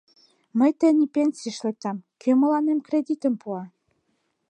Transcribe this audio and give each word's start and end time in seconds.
Мый 0.57 0.71
тений 0.79 1.11
пенсийыш 1.15 1.57
лектам, 1.65 1.97
кӧ 2.21 2.29
мыланем 2.41 2.79
кредитым 2.87 3.33
пуа? 3.41 3.63